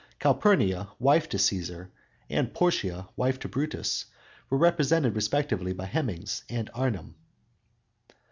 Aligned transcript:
Calphurnia, 0.17 0.87
wife 0.97 1.29
to 1.29 1.37
Cæsar, 1.37 1.89
and 2.27 2.51
Portia, 2.55 3.07
wife 3.15 3.37
to 3.37 3.47
Brutus, 3.47 4.05
were 4.49 4.57
represented 4.57 5.13
respectively 5.15 5.73
by 5.73 5.85
Hemmings 5.85 6.43
and 6.49 6.71
Arnim. 6.73 7.13